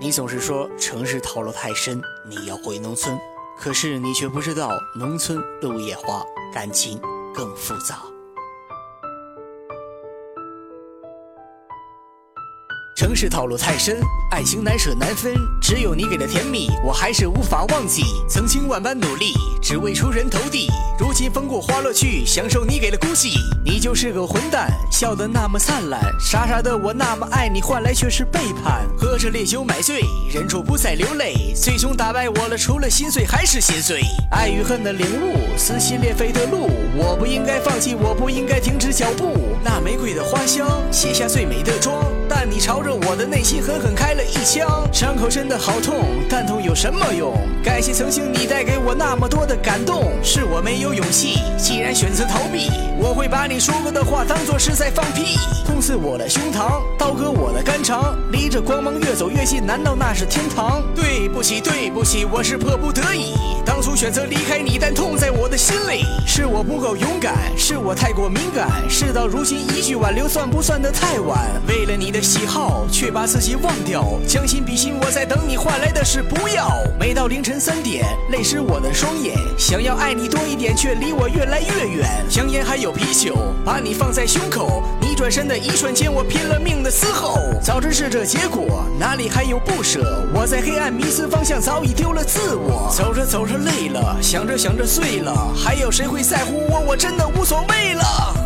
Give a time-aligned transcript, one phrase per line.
[0.00, 3.18] 你总是说城市套路太深，你要回农村，
[3.58, 6.24] 可是你却不知道农村路也滑，
[6.54, 7.00] 感情
[7.34, 8.04] 更复杂。
[12.98, 14.00] 城市套路太深，
[14.32, 18.02] 爱情难舍难分，只有你给的甜蜜，我还是无法忘记。
[18.28, 23.34] 曾经万般努力，只为出人头地，如今风过花落去，享受你给的孤寂。
[23.64, 28.84] 你就是个混蛋，笑得那么灿烂，傻傻的我那么爱你，换来却是背叛。
[28.98, 30.00] 喝着烈酒买醉，
[30.34, 34.00] 忍住不再流泪，最终打败我了，除了心碎还是心碎。
[34.32, 39.56] 爱与恨的领悟，撕心裂肺的路，我不应该放弃，我不应该停止脚步。
[39.62, 42.04] 那玫瑰的花香，写下最美的妆，
[42.68, 42.98] 朝着。
[43.08, 47.34] 我的内心狠狠开了一枪，伤口真的好痛，但痛有什么用？
[47.64, 51.38] 感谢曾经你带给我那么多的感动，是我没有勇气。
[51.56, 55.38] 既然选择逃避，我会把你说过的话当作是在放屁。
[55.64, 60.82] 痛刺我的胸膛，刀割我的肝肠，离着光芒越走越近，难道那是天堂？
[60.94, 63.32] 对不起，对不起，我是迫不得已，
[63.98, 66.04] 选择离开你，但痛在我的心里。
[66.24, 71.36] 是我不够勇敢，是我太过敏感，事到如今一句挽留算不算得太晚？
[71.66, 72.86] 为了你的喜好。
[72.92, 76.70] 却把自己忘掉，将心比心，我在等你，换来的是不要。
[76.98, 82.08] 每到凌晨三点，泪湿我的双眼，想要爱你多一点，却离我越来越远。
[82.30, 87.36] 香烟还有啤酒，把你放在胸口，你转身的一瞬间，我拼了命的嘶吼。
[87.62, 90.24] 早知是这结果，哪里还有不舍？
[90.32, 92.92] 我在黑暗迷失方向，早已丢了自我。
[92.96, 96.80] 走着走着累了，想着想着碎了，还有谁会在乎我？
[96.80, 98.37] 我真的无所谓了。